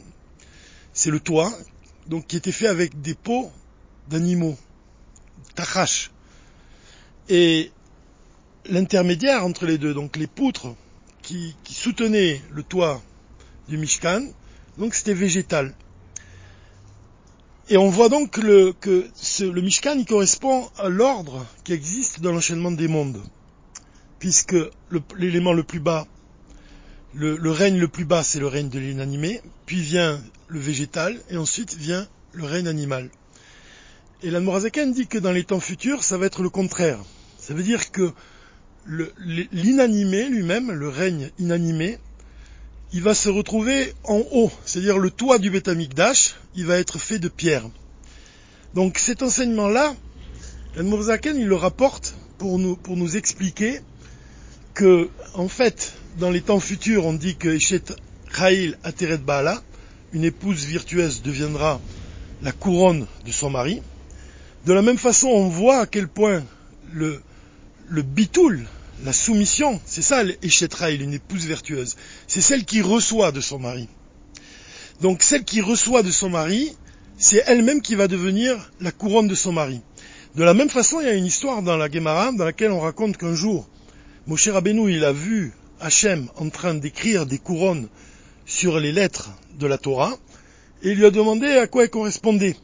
c'est 0.94 1.12
le 1.12 1.20
toit, 1.20 1.52
donc 2.08 2.28
qui 2.28 2.38
était 2.38 2.52
fait 2.52 2.68
avec 2.68 3.02
des 3.02 3.14
peaux 3.14 3.52
d'animaux, 4.10 4.58
tachash. 5.56 6.12
Et 7.30 7.72
l'intermédiaire 8.66 9.46
entre 9.46 9.66
les 9.66 9.78
deux, 9.78 9.94
donc 9.94 10.18
les 10.18 10.28
poutres 10.28 10.76
qui, 11.22 11.56
soutenaient 11.66 12.42
le 12.52 12.64
toit 12.64 13.02
du 13.68 13.78
Mishkan, 13.78 14.28
donc 14.78 14.94
c'était 14.94 15.14
végétal. 15.14 15.74
Et 17.70 17.78
on 17.78 17.90
voit 17.90 18.10
donc 18.10 18.38
le, 18.38 18.74
que 18.74 19.08
le 19.40 19.62
Mishkan 19.62 19.96
il 19.98 20.06
correspond 20.06 20.70
à 20.78 20.90
l'ordre 20.90 21.46
qui 21.64 21.72
existe 21.72 22.20
dans 22.20 22.34
l'enchaînement 22.34 22.72
des 22.72 22.90
mondes, 22.90 23.22
puisque 24.20 24.56
l'élément 25.18 25.54
le, 25.54 25.64
plus 25.64 25.80
bas, 25.80 26.06
le, 27.14 27.38
règne 27.52 27.80
le 27.80 27.88
plus 27.88 28.06
bas, 28.06 28.24
c'est 28.24 28.40
le 28.40 28.48
règne 28.48 28.70
de 28.70 28.80
l'inanimé, 28.80 29.42
puis 29.66 29.80
vient 29.80 30.22
le 30.48 30.60
végétal, 30.60 31.20
et 31.30 31.38
ensuite 31.38 31.74
vient 31.74 32.08
le 32.34 32.44
règne 32.44 32.68
animal. 32.68 33.10
Et 34.24 34.30
l'Anmorazakan 34.30 34.88
dit 34.88 35.08
que 35.08 35.18
dans 35.18 35.32
les 35.32 35.44
temps 35.44 35.60
futurs, 35.60 36.04
ça 36.04 36.18
va 36.18 36.26
être 36.26 36.44
le 36.44 36.50
contraire. 36.50 37.00
Ça 37.38 37.54
veut 37.54 37.64
dire 37.64 37.92
que 37.92 38.14
l'inanimé 38.86 40.30
lui-même, 40.30 40.72
le 40.72 40.90
règne 40.90 41.30
inanimé, 41.40 41.98
il 42.92 43.02
va 43.02 43.16
se 43.16 43.30
retrouver 43.30 43.94
en 44.04 44.22
haut, 44.32 44.52
c'est-à-dire 44.66 45.00
le 45.00 45.10
toit 45.10 45.40
du 45.40 45.50
Betamikdash, 45.50 46.36
il 46.56 46.66
va 46.66 46.78
être 46.78 47.00
fait 47.00 47.20
de 47.20 47.28
pierre. 47.28 47.64
Donc 48.76 49.00
cet 49.00 49.24
enseignement-là, 49.24 49.96
Murzaken, 50.78 51.38
il 51.38 51.48
le 51.48 51.56
rapporte 51.56 52.16
pour 52.38 52.60
nous, 52.60 52.76
pour 52.76 52.98
nous 52.98 53.18
expliquer 53.18 53.80
que, 54.74 55.10
en 55.34 55.48
fait, 55.48 55.94
dans 56.18 56.30
les 56.30 56.42
temps 56.42 56.60
futurs, 56.60 57.06
on 57.06 57.14
dit 57.14 57.36
que 57.36 57.50
Eshet 57.50 57.94
Khail 58.36 58.78
Ateret 58.84 59.18
Baala, 59.18 59.62
une 60.14 60.24
épouse 60.24 60.66
virtueuse 60.66 61.22
deviendra 61.22 61.80
la 62.42 62.52
couronne 62.52 63.08
de 63.26 63.32
son 63.32 63.50
mari. 63.50 63.82
De 64.66 64.74
la 64.74 64.82
même 64.82 64.98
façon, 64.98 65.28
on 65.28 65.50
voit 65.50 65.80
à 65.80 65.86
quel 65.86 66.08
point 66.08 66.44
le, 66.92 67.22
le 67.88 68.02
bitoul, 68.02 68.66
la 69.04 69.14
soumission, 69.14 69.80
c'est 69.86 70.02
ça 70.02 70.24
l'Eshetraïl, 70.24 71.02
une 71.02 71.14
épouse 71.14 71.46
vertueuse. 71.46 71.96
C'est 72.28 72.42
celle 72.42 72.66
qui 72.66 72.82
reçoit 72.82 73.32
de 73.32 73.42
son 73.42 73.60
mari. 73.60 73.88
Donc 75.02 75.24
celle 75.24 75.44
qui 75.44 75.62
reçoit 75.62 76.04
de 76.04 76.12
son 76.12 76.30
mari, 76.30 76.76
c'est 77.18 77.44
elle-même 77.48 77.82
qui 77.82 77.96
va 77.96 78.08
devenir 78.08 78.72
la 78.80 78.92
couronne 78.92 79.28
de 79.28 79.36
son 79.36 79.52
mari. 79.52 79.82
De 80.36 80.44
la 80.44 80.54
même 80.54 80.70
façon, 80.70 81.00
il 81.02 81.08
y 81.08 81.10
a 81.10 81.14
une 81.14 81.26
histoire 81.26 81.62
dans 81.62 81.78
la 81.78 81.92
Gemara 81.92 82.32
dans 82.32 82.46
laquelle 82.46 82.72
on 82.72 82.80
raconte 82.80 83.18
qu'un 83.18 83.36
jour, 83.36 83.68
Moshe 84.26 84.48
Rabbeinu, 84.48 84.92
il 84.92 85.04
a 85.04 85.12
vu 85.12 85.54
Hachem 85.80 86.30
en 86.38 86.50
train 86.50 86.74
d'écrire 86.74 87.26
des 87.26 87.38
couronnes 87.38 87.90
sur 88.46 88.80
les 88.80 88.92
lettres 88.92 89.32
de 89.60 89.68
la 89.68 89.78
Torah, 89.78 90.18
et 90.82 90.92
il 90.92 90.98
lui 90.98 91.06
a 91.06 91.12
demandé 91.12 91.48
à 91.48 91.68
quoi 91.68 91.84
elles 91.84 91.90
correspondaient, 91.90 92.56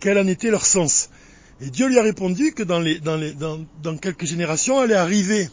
quel 0.00 0.18
en 0.18 0.26
était 0.26 0.50
leur 0.50 0.66
sens. 0.66 1.08
Et 1.64 1.70
Dieu 1.70 1.86
lui 1.86 1.98
a 2.00 2.02
répondu 2.02 2.52
que 2.54 2.64
dans, 2.64 3.96
quelques 3.98 4.24
générations 4.24 4.80
allait 4.80 4.96
arriver 4.96 5.48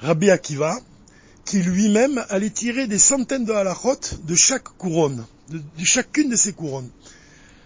Rabbi 0.00 0.30
Akiva, 0.30 0.78
qui 1.46 1.62
lui-même 1.62 2.22
allait 2.28 2.50
tirer 2.50 2.86
des 2.86 2.98
centaines 2.98 3.46
de 3.46 3.52
halachot 3.52 3.98
de 4.24 4.34
chaque 4.34 4.68
couronne, 4.76 5.24
de, 5.48 5.62
chacune 5.82 6.28
de 6.28 6.36
ces 6.36 6.52
couronnes. 6.52 6.90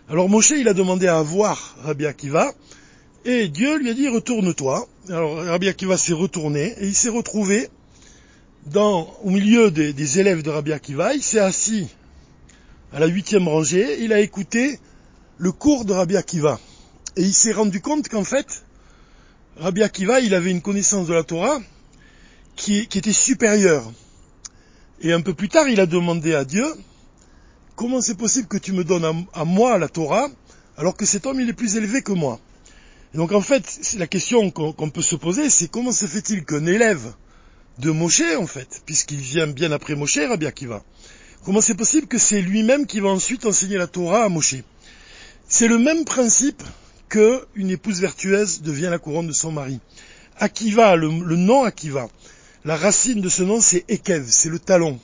Alors 0.09 0.29
Moshe, 0.29 0.51
il 0.51 0.69
a 0.69 0.75
demandé 0.75 1.09
à 1.09 1.21
voir 1.23 1.77
Rabbi 1.83 2.07
Akiva, 2.07 2.53
et 3.25 3.49
Dieu 3.49 3.79
lui 3.79 3.91
a 3.91 3.95
dit, 3.95 4.07
retourne-toi. 4.07 4.89
Alors 5.09 5.45
Rabbi 5.45 5.67
Akiva 5.67 5.99
s'est 5.99 6.13
retourné, 6.13 6.77
et 6.79 6.87
il 6.87 6.95
s'est 6.95 7.09
retrouvé 7.09 7.69
au 8.77 9.31
milieu 9.31 9.73
des, 9.73 9.93
des 9.93 10.21
élèves 10.21 10.43
de 10.43 10.51
Rabbi 10.51 10.73
Akiva, 10.73 11.15
il 11.15 11.23
s'est 11.23 11.41
assis 11.41 11.89
à 12.93 13.01
la 13.01 13.07
huitième 13.07 13.49
rangée, 13.49 14.05
il 14.05 14.13
a 14.13 14.21
écouté 14.21 14.79
le 15.39 15.51
cours 15.51 15.85
de 15.85 15.95
Rabbi 15.95 16.17
Akiva. 16.17 16.61
Et 17.21 17.25
il 17.25 17.35
s'est 17.35 17.53
rendu 17.53 17.83
compte 17.83 18.09
qu'en 18.09 18.25
fait, 18.25 18.65
Rabbi 19.59 19.83
Akiva, 19.83 20.21
il 20.21 20.33
avait 20.33 20.51
une 20.51 20.63
connaissance 20.63 21.07
de 21.07 21.13
la 21.13 21.23
Torah 21.23 21.61
qui, 22.57 22.79
était 22.79 23.13
supérieure. 23.13 23.93
Et 25.03 25.13
un 25.13 25.21
peu 25.21 25.35
plus 25.35 25.51
tard, 25.51 25.69
il 25.69 25.81
a 25.81 25.87
demandé 25.87 26.35
à 26.35 26.47
Dieu, 26.47 26.65
comment 27.77 28.01
c'est 28.01 28.15
possible 28.15 28.49
que 28.49 28.57
tu 28.57 28.73
me 28.73 28.85
donnes 28.85 29.27
à, 29.35 29.45
moi 29.45 29.77
la 29.77 29.89
Torah, 29.89 30.31
alors 30.79 30.97
que 30.97 31.05
cet 31.05 31.27
homme, 31.27 31.43
il 31.43 31.51
est 31.51 31.53
plus 31.53 31.77
élevé 31.77 32.01
que 32.01 32.13
moi? 32.13 32.41
Et 33.13 33.19
Donc 33.19 33.33
en 33.33 33.43
fait, 33.43 33.95
la 33.99 34.07
question 34.07 34.51
qu'on 34.51 34.89
peut 34.89 35.03
se 35.03 35.17
poser, 35.17 35.51
c'est 35.51 35.69
comment 35.69 35.93
se 35.93 36.07
fait-il 36.07 36.47
qu'un 36.47 36.65
élève 36.65 37.13
de 37.81 37.91
Moshe, 37.91 38.23
en 38.39 38.47
fait, 38.47 38.81
puisqu'il 38.87 39.21
vient 39.21 39.47
bien 39.47 39.73
après 39.73 39.95
Moshe, 39.95 40.17
Rabbi 40.27 40.47
Akiva, 40.47 40.83
comment 41.45 41.61
c'est 41.61 41.75
possible 41.75 42.07
que 42.07 42.17
c'est 42.17 42.41
lui-même 42.41 42.87
qui 42.87 43.01
va 43.01 43.11
ensuite 43.11 43.45
enseigner 43.45 43.77
la 43.77 43.89
Torah 43.89 44.25
à 44.25 44.31
Moshe? 44.31 44.65
C'est 45.49 45.69
le 45.69 45.77
même 45.77 46.07
principe 46.07 46.63
qu'une 47.11 47.71
épouse 47.71 48.01
vertueuse 48.01 48.63
devient 48.63 48.89
la 48.91 48.99
couronne 48.99 49.27
de 49.27 49.33
son 49.33 49.53
mari. 49.53 49.81
Akiva, 50.39 50.97
le, 50.97 51.11
nom 51.11 51.65
Akiva, 51.65 52.09
la 52.65 52.77
racine 52.77 53.21
de 53.21 53.29
ce 53.29 53.43
nom 53.43 53.61
c'est 53.61 53.85
Ekev, 53.89 54.27
c'est 54.31 54.49
le 54.49 54.59
talon. 54.59 54.99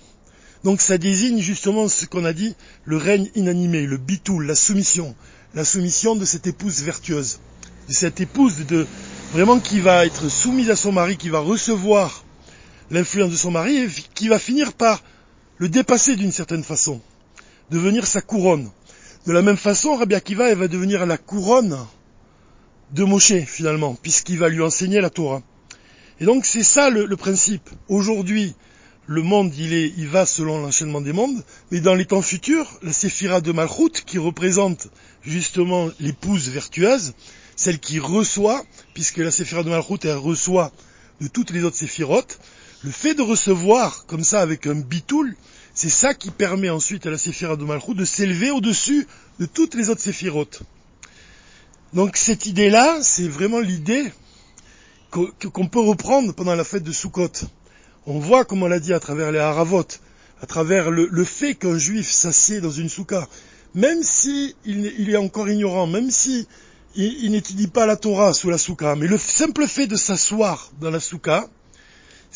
Donc 0.65 0.81
ça 0.81 0.97
désigne 0.97 1.41
justement 1.41 1.89
ce 1.89 2.07
qu'on 2.07 2.25
a 2.25 2.33
dit, 2.33 2.55
le 2.85 2.97
règne 2.97 3.29
inanimé, 3.35 3.83
le 3.83 3.99
bitoul, 3.99 4.47
la 4.47 4.55
soumission, 4.55 5.15
la 5.55 5.65
soumission 5.65 6.17
de 6.17 6.25
cette 6.25 6.47
épouse 6.47 6.83
vertueuse, 6.83 7.41
de 7.89 7.93
cette 7.93 8.21
épouse 8.21 8.65
de 8.67 8.87
vraiment 9.33 9.59
qui 9.59 9.81
va 9.81 10.07
être 10.07 10.29
soumise 10.31 10.71
à 10.71 10.77
son 10.77 10.93
mari, 10.93 11.17
qui 11.17 11.29
va 11.29 11.41
recevoir 11.41 12.25
l'influence 12.91 13.31
de 13.31 13.37
son 13.37 13.51
mari 13.51 13.77
et 13.77 13.89
qui 14.15 14.29
va 14.29 14.39
finir 14.39 14.73
par 14.73 15.03
le 15.59 15.69
dépasser 15.69 16.17
d'une 16.17 16.33
certaine 16.33 16.65
façon, 16.65 17.01
devenir 17.71 18.07
sa 18.07 18.21
couronne. 18.21 18.71
De 19.27 19.33
la 19.33 19.43
même 19.43 19.57
façon, 19.57 19.97
Rabbi 19.97 20.15
Akiva 20.15 20.55
va 20.55 20.69
devenir 20.69 21.05
la 21.05 21.19
couronne 21.19 21.77
de 22.93 23.03
Moshe 23.03 23.41
finalement, 23.45 23.97
puisqu'il 24.01 24.39
va 24.39 24.49
lui 24.49 24.63
enseigner 24.63 25.01
la 25.01 25.11
Torah. 25.11 25.43
Et 26.21 26.25
donc 26.25 26.47
c'est 26.47 26.63
ça 26.63 26.91
le, 26.91 27.17
principe. 27.17 27.69
Aujourd'hui, 27.89 28.55
le 29.07 29.23
monde 29.23 29.53
il, 29.59 29.75
est, 29.75 29.93
il 29.97 30.07
va 30.07 30.27
selon 30.27 30.63
l'enchaînement 30.63 31.01
des 31.01 31.13
mondes, 31.13 31.43
mais 31.73 31.81
dans 31.81 31.97
les 31.97 32.05
temps 32.05 32.23
futurs, 32.23 32.79
la 32.85 32.93
séphira 32.93 33.41
de 33.41 33.51
Malchut, 33.51 34.05
qui 34.07 34.19
représente 34.19 34.87
justement 35.23 35.89
l'épouse 35.99 36.49
vertueuse, 36.49 37.15
celle 37.57 37.81
qui 37.81 37.99
reçoit, 37.99 38.65
puisque 38.95 39.19
la 39.19 39.33
séphira 39.33 39.65
de 39.65 39.71
Malchut 39.71 40.05
elle 40.05 40.19
reçoit 40.19 40.71
de 41.21 41.27
toutes 41.27 41.51
les 41.51 41.65
autres 41.65 41.77
séphirotes, 41.77 42.39
le 42.85 42.93
fait 42.93 43.15
de 43.15 43.23
recevoir 43.23 44.07
comme 44.07 44.23
ça 44.23 44.41
avec 44.41 44.69
un 44.69 44.77
bitoul, 44.77 45.35
c'est 45.77 45.91
ça 45.91 46.15
qui 46.15 46.31
permet 46.31 46.71
ensuite 46.71 47.05
à 47.05 47.11
la 47.11 47.19
séphira 47.19 47.55
de 47.55 47.63
Malchut 47.63 47.95
de 47.95 48.07
s'élever 48.07 48.51
au-dessus 48.51 49.07
de 49.39 49.45
toutes 49.45 49.75
les 49.75 49.91
autres 49.91 50.01
séphirotes. 50.01 50.63
Donc 51.93 52.17
cette 52.17 52.47
idée-là, 52.47 53.01
c'est 53.03 53.29
vraiment 53.29 53.61
l'idée 53.61 54.11
qu'on 55.11 55.69
peut 55.69 55.81
reprendre 55.81 56.35
pendant 56.35 56.55
la 56.55 56.65
fête 56.65 56.83
de 56.83 56.93
Sukkot. 56.93 57.29
On 58.07 58.19
voit, 58.19 58.47
comme 58.47 58.63
on 58.63 58.69
l'a 58.69 58.81
dit, 58.81 58.95
à 58.95 59.01
travers 59.01 59.31
les 59.31 59.39
haravot, 59.39 59.87
à 60.41 60.47
travers 60.47 60.91
le, 60.91 61.25
fait 61.25 61.55
qu'un 61.55 61.77
juif 61.77 62.11
s'assied 62.11 62.63
dans 62.63 62.71
une 62.71 62.89
souka, 62.89 63.29
même 63.75 64.03
si 64.03 64.57
il, 64.65 65.11
est 65.11 65.17
encore 65.19 65.51
ignorant, 65.51 65.87
même 65.87 66.11
si 66.11 66.49
il, 66.95 67.31
n'étudie 67.31 67.69
pas 67.69 67.85
la 67.85 67.97
Torah 67.97 68.33
sous 68.33 68.49
la 68.49 68.57
souka, 68.57 68.97
mais 68.97 69.09
le 69.09 69.19
simple 69.19 69.67
fait 69.67 69.87
de 69.87 69.97
s'asseoir 69.97 70.73
dans 70.81 70.91
la 70.91 71.01
souka, 71.01 71.51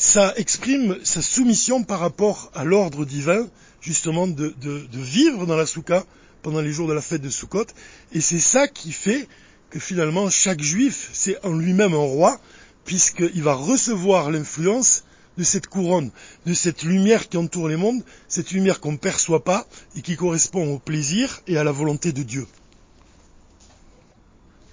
ça 0.01 0.33
exprime 0.35 0.97
sa 1.03 1.21
soumission 1.21 1.83
par 1.83 1.99
rapport 1.99 2.51
à 2.55 2.63
l'ordre 2.63 3.05
divin, 3.05 3.47
justement, 3.81 4.27
de, 4.27 4.55
vivre 4.93 5.45
dans 5.45 5.55
la 5.55 5.67
souka 5.67 6.05
pendant 6.41 6.59
les 6.59 6.71
jours 6.71 6.87
de 6.87 6.93
la 6.93 7.01
fête 7.01 7.21
de 7.21 7.29
Sukkot, 7.29 7.67
et 8.11 8.19
c'est 8.19 8.39
ça 8.39 8.67
qui 8.67 8.93
fait 8.93 9.27
que 9.69 9.79
finalement 9.79 10.27
chaque 10.31 10.59
juif, 10.59 11.11
c'est 11.13 11.37
en 11.45 11.53
lui-même 11.53 11.93
un 11.93 11.97
roi, 11.97 12.41
puisqu'il 12.83 13.43
va 13.43 13.53
recevoir 13.53 14.31
l'influence 14.31 15.03
de 15.37 15.43
cette 15.43 15.67
couronne, 15.67 16.09
de 16.47 16.55
cette 16.55 16.81
lumière 16.81 17.29
qui 17.29 17.37
entoure 17.37 17.67
les 17.67 17.77
mondes, 17.77 18.03
cette 18.27 18.51
lumière 18.51 18.79
qu'on 18.79 18.93
ne 18.93 18.97
perçoit 18.97 19.43
pas 19.43 19.67
et 19.95 20.01
qui 20.01 20.15
correspond 20.15 20.73
au 20.73 20.79
plaisir 20.79 21.43
et 21.45 21.59
à 21.59 21.63
la 21.63 21.71
volonté 21.71 22.11
de 22.11 22.23
Dieu. 22.23 22.47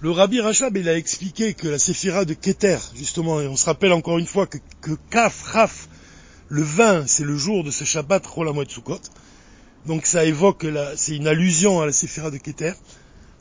Le 0.01 0.13
Rabbi 0.13 0.41
Rachab, 0.41 0.77
il 0.77 0.89
a 0.89 0.97
expliqué 0.97 1.55
que 1.55 1.67
la 1.67 1.81
séphira 1.81 2.25
de 2.25 2.33
Keter, 2.33 2.79
justement, 2.95 3.41
et 3.41 3.49
on 3.49 3.57
se 3.57 3.65
rappelle 3.65 3.93
encore 3.93 4.19
une 4.19 4.29
fois 4.29 4.47
que, 4.47 4.59
Kaf, 5.11 5.43
Raf, 5.43 5.89
le 6.49 6.63
vin, 6.63 7.05
c'est 7.09 7.25
le 7.25 7.37
jour 7.37 7.65
de 7.65 7.73
ce 7.73 7.83
Shabbat 7.83 8.25
Rolamot 8.25 8.65
Sukkot. 8.69 9.01
Donc 9.87 10.07
ça 10.07 10.25
évoque, 10.25 10.65
c'est 10.95 11.17
une 11.17 11.27
allusion 11.27 11.81
à 11.81 11.87
la 11.87 11.91
séphira 11.91 12.31
de 12.31 12.37
Keter. 12.37 12.75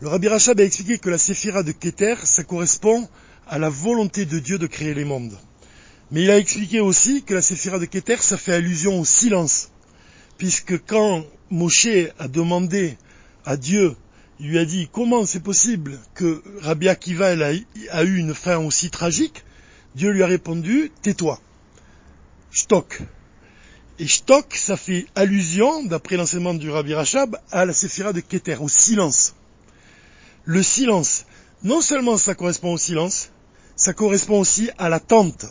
Le 0.01 0.07
Rabbi 0.07 0.29
Rachab 0.29 0.59
a 0.59 0.63
expliqué 0.63 0.97
que 0.97 1.11
la 1.11 1.19
séphira 1.19 1.61
de 1.61 1.71
Keter, 1.71 2.15
ça 2.23 2.43
correspond 2.43 3.07
à 3.47 3.59
la 3.59 3.69
volonté 3.69 4.25
de 4.25 4.39
Dieu 4.39 4.57
de 4.57 4.65
créer 4.65 4.95
les 4.95 5.05
mondes. 5.05 5.37
Mais 6.09 6.23
il 6.23 6.31
a 6.31 6.39
expliqué 6.39 6.79
aussi 6.79 7.21
que 7.21 7.35
la 7.35 7.43
séphira 7.43 7.77
de 7.77 7.85
Keter, 7.85 8.17
ça 8.17 8.35
fait 8.35 8.53
allusion 8.53 8.99
au 8.99 9.05
silence. 9.05 9.69
Puisque 10.39 10.83
quand 10.87 11.23
Moshe 11.51 12.09
a 12.17 12.27
demandé 12.27 12.97
à 13.45 13.57
Dieu, 13.57 13.95
il 14.39 14.49
lui 14.49 14.57
a 14.59 14.65
dit 14.65 14.89
comment 14.91 15.25
c'est 15.25 15.39
possible 15.39 15.99
que 16.13 16.43
Rabbi 16.61 16.89
Akiva 16.89 17.27
a, 17.27 18.03
eu 18.03 18.17
une 18.17 18.33
fin 18.33 18.57
aussi 18.57 18.89
tragique, 18.89 19.43
Dieu 19.95 20.11
lui 20.11 20.23
a 20.23 20.27
répondu, 20.27 20.91
tais-toi. 21.01 21.39
Shtok. 22.51 23.01
Et 23.99 24.07
Shtok, 24.07 24.55
ça 24.55 24.77
fait 24.77 25.07
allusion, 25.15 25.83
d'après 25.83 26.17
l'enseignement 26.17 26.53
du 26.53 26.69
Rabbi 26.69 26.93
Rachab, 26.93 27.37
à 27.51 27.65
la 27.65 27.73
séphira 27.73 28.13
de 28.13 28.19
Keter, 28.19 28.57
au 28.59 28.69
silence. 28.69 29.33
Le 30.45 30.61
silence, 30.61 31.25
non 31.63 31.81
seulement 31.81 32.17
ça 32.17 32.35
correspond 32.35 32.73
au 32.73 32.77
silence, 32.77 33.31
ça 33.75 33.93
correspond 33.93 34.39
aussi 34.39 34.69
à 34.77 34.89
l'attente. 34.89 35.45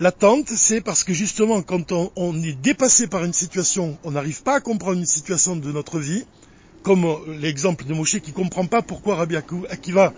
L'attente, 0.00 0.48
c'est 0.48 0.80
parce 0.80 1.04
que 1.04 1.12
justement, 1.12 1.62
quand 1.62 1.92
on, 1.92 2.42
est 2.42 2.60
dépassé 2.60 3.06
par 3.06 3.24
une 3.24 3.32
situation, 3.32 3.96
on 4.02 4.12
n'arrive 4.12 4.42
pas 4.42 4.56
à 4.56 4.60
comprendre 4.60 4.98
une 4.98 5.06
situation 5.06 5.54
de 5.56 5.70
notre 5.70 6.00
vie, 6.00 6.24
comme 6.84 7.16
l'exemple 7.40 7.86
de 7.86 7.94
Moshe 7.94 8.20
qui 8.20 8.30
ne 8.30 8.36
comprend 8.36 8.66
pas 8.66 8.82
pourquoi 8.82 9.16
Rabbi 9.16 9.36
Akiva 9.36 10.12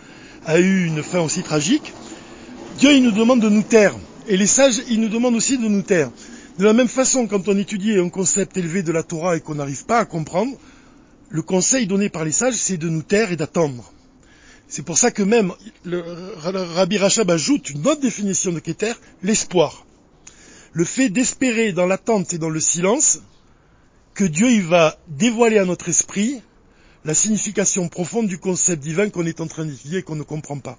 a 0.44 0.58
eu 0.58 0.86
une 0.86 1.02
fin 1.02 1.20
aussi 1.20 1.42
tragique, 1.42 1.94
Dieu 2.78 2.92
il 2.92 3.04
nous 3.04 3.12
demande 3.12 3.40
de 3.40 3.48
nous 3.48 3.62
taire. 3.62 3.94
Et 4.28 4.36
les 4.36 4.48
sages, 4.48 4.82
ils 4.90 5.00
nous 5.00 5.08
demandent 5.08 5.36
aussi 5.36 5.56
de 5.56 5.68
nous 5.68 5.82
taire. 5.82 6.10
De 6.58 6.64
la 6.64 6.72
même 6.72 6.88
façon, 6.88 7.28
quand 7.28 7.48
on 7.48 7.56
étudie 7.56 7.96
un 7.96 8.08
concept 8.08 8.56
élevé 8.56 8.82
de 8.82 8.90
la 8.90 9.04
Torah 9.04 9.36
et 9.36 9.40
qu'on 9.40 9.54
n'arrive 9.54 9.86
pas 9.86 10.00
à 10.00 10.04
comprendre, 10.04 10.58
le 11.28 11.42
conseil 11.42 11.86
donné 11.86 12.08
par 12.08 12.24
les 12.24 12.32
sages, 12.32 12.54
c'est 12.54 12.76
de 12.76 12.88
nous 12.88 13.02
taire 13.02 13.30
et 13.30 13.36
d'attendre. 13.36 13.92
C'est 14.66 14.84
pour 14.84 14.98
ça 14.98 15.12
que 15.12 15.22
même 15.22 15.52
Rabbi 15.84 16.98
Rachab 16.98 17.30
ajoute 17.30 17.70
une 17.70 17.86
autre 17.86 18.00
définition 18.00 18.52
de 18.52 18.58
Keter, 18.58 18.94
l'espoir. 19.22 19.86
Le 20.72 20.84
fait 20.84 21.10
d'espérer 21.10 21.72
dans 21.72 21.86
l'attente 21.86 22.34
et 22.34 22.38
dans 22.38 22.50
le 22.50 22.60
silence 22.60 23.20
que 24.14 24.24
Dieu 24.24 24.50
il 24.50 24.62
va 24.62 24.98
dévoiler 25.06 25.58
à 25.58 25.64
notre 25.64 25.88
esprit 25.88 26.42
la 27.06 27.14
signification 27.14 27.88
profonde 27.88 28.26
du 28.26 28.38
concept 28.38 28.82
divin 28.82 29.08
qu'on 29.08 29.24
est 29.24 29.40
en 29.40 29.46
train 29.46 29.64
d'étudier 29.64 30.00
et 30.00 30.02
qu'on 30.02 30.16
ne 30.16 30.22
comprend 30.22 30.58
pas. 30.58 30.78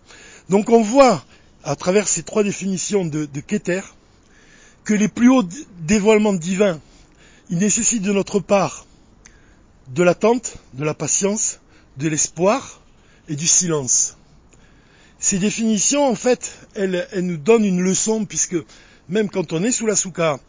Donc 0.49 0.69
on 0.69 0.83
voit 0.83 1.25
à 1.63 1.75
travers 1.75 2.07
ces 2.07 2.21
trois 2.21 2.43
définitions 2.43 3.05
de, 3.05 3.25
de 3.25 3.39
Keter 3.39 3.81
que 4.83 4.93
les 4.93 5.07
plus 5.07 5.29
hauts 5.29 5.47
dévoilements 5.79 6.33
divins, 6.33 6.79
ils 7.49 7.57
nécessitent 7.57 8.03
de 8.03 8.13
notre 8.13 8.39
part 8.39 8.85
de 9.95 10.03
l'attente, 10.03 10.57
de 10.73 10.83
la 10.83 10.93
patience, 10.93 11.59
de 11.97 12.07
l'espoir, 12.09 12.81
et 13.29 13.35
du 13.35 13.47
silence. 13.47 14.17
Ces 15.19 15.39
définitions, 15.39 16.07
en 16.07 16.15
fait, 16.15 16.53
elles, 16.75 17.07
nous 17.15 17.37
donnent 17.37 17.65
une 17.65 17.81
leçon, 17.81 18.25
puisque 18.25 18.55
même 19.09 19.29
quand 19.29 19.53
on 19.53 19.63
est 19.63 19.71
sous 19.71 19.87
la 19.87 19.95
souka, 19.95 20.39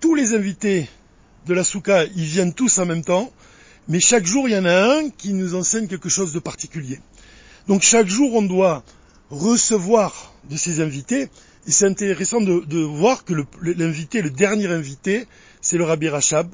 tous 0.00 0.14
les 0.14 0.34
invités 0.34 0.88
de 1.46 1.54
la 1.54 1.64
souka, 1.64 2.04
ils 2.04 2.24
viennent 2.24 2.54
tous 2.54 2.78
en 2.78 2.86
même 2.86 3.04
temps, 3.04 3.32
mais 3.88 4.00
chaque 4.00 4.26
jour, 4.26 4.48
il 4.48 4.52
y 4.52 4.58
en 4.58 4.64
a 4.64 4.98
un 4.98 5.10
qui 5.10 5.32
nous 5.32 5.54
enseigne 5.54 5.86
quelque 5.86 6.08
chose 6.08 6.32
de 6.32 6.38
particulier. 6.38 7.00
Donc 7.68 7.82
chaque 7.82 8.08
jour, 8.08 8.34
on 8.34 8.42
doit 8.42 8.84
recevoir 9.30 10.34
de 10.50 10.56
ces 10.56 10.80
invités, 10.80 11.28
et 11.66 11.70
c'est 11.70 11.86
intéressant 11.86 12.40
de, 12.40 12.78
voir 12.82 13.24
que 13.24 13.34
l'invité, 13.62 14.22
le, 14.22 14.30
dernier 14.30 14.68
invité, 14.68 15.26
c'est 15.60 15.76
le 15.76 15.84
Rabbi 15.84 16.08
Rachab, 16.08 16.48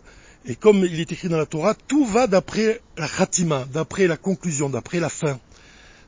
et 0.47 0.57
comme 0.57 0.85
il 0.85 1.01
est 1.01 1.13
écrit 1.13 1.29
dans 1.29 1.37
la 1.37 1.47
Torah, 1.47 1.75
tout 1.75 2.05
va 2.05 2.27
d'après 2.27 2.81
la 2.97 3.09
khatima, 3.09 3.67
d'après 3.73 4.07
la 4.07 4.17
conclusion, 4.17 4.69
d'après 4.69 5.01
la 5.01 5.09
fin. 5.09 5.39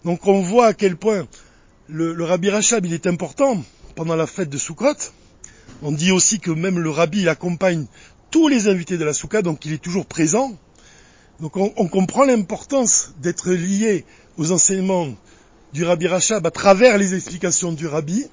Donc 0.05 0.27
on 0.27 0.41
voit 0.41 0.67
à 0.67 0.75
quel 0.75 0.97
point 0.97 1.27
le, 1.89 2.25
Rabbi 2.25 2.51
Rachab 2.51 2.85
il 2.87 2.93
est 2.93 3.07
important 3.07 3.63
pendant 3.95 4.17
la 4.17 4.27
fête 4.27 4.51
de 4.51 4.59
Sukkot. 4.59 4.97
On 5.83 5.93
dit 5.93 6.13
aussi 6.13 6.41
que 6.41 6.51
même 6.51 6.79
le 6.79 6.91
Rabbi 6.91 7.29
accompagne 7.29 7.87
tous 8.31 8.49
les 8.49 8.69
invités 8.69 8.99
de 8.99 9.05
la 9.05 9.13
Soukha, 9.13 9.43
donc 9.43 9.65
il 9.65 9.73
est 9.73 9.83
toujours 9.83 10.07
présent. 10.07 10.59
Donc 11.41 11.57
on, 11.57 11.89
comprend 11.89 12.25
l'importance 12.25 13.13
d'être 13.19 13.51
lié 13.51 14.05
aux 14.37 14.53
enseignements 14.53 15.09
du 15.73 15.85
Rabbi 15.85 16.07
Rachab 16.07 16.47
à 16.47 16.51
travers 16.51 16.97
les 16.97 17.15
explications 17.15 17.73
du 17.73 17.87
Rabbi 17.87 18.27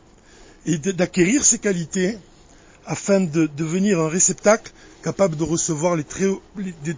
et 0.65 0.77
d'acquérir 0.77 1.43
ces 1.43 1.57
qualités 1.57 2.17
afin 2.85 3.19
de 3.19 3.49
devenir 3.57 3.99
un 3.99 4.07
réceptacle 4.07 4.71
capable 5.03 5.35
de 5.35 5.43
recevoir 5.43 5.95
les 5.95 6.03
de, 6.03 6.95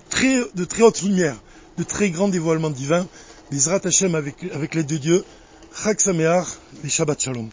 très, 0.65 0.81
hautes 0.81 1.01
lumières, 1.01 1.41
de 1.77 1.83
très 1.83 2.09
grands 2.09 2.27
dévoilements 2.27 2.69
divins 2.69 3.07
Bizrat 3.51 3.81
Hashem 3.85 4.15
avec, 4.15 4.35
avec 4.53 4.75
l'aide 4.75 4.87
de 4.87 4.97
Dieu, 4.97 5.23
Chag 5.75 5.99
et 6.83 6.89
Shabbat 6.89 7.21
Shalom. 7.21 7.49